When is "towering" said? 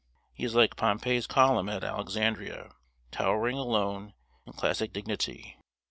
3.11-3.55